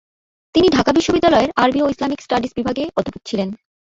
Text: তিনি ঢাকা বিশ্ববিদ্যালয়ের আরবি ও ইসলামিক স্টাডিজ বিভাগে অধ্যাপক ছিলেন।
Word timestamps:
তিনি 0.55 0.67
ঢাকা 0.69 0.91
বিশ্ববিদ্যালয়ের 0.91 1.51
আরবি 1.55 1.79
ও 1.81 1.87
ইসলামিক 1.89 2.19
স্টাডিজ 2.21 2.51
বিভাগে 2.55 2.83
অধ্যাপক 2.97 3.21
ছিলেন। 3.25 3.49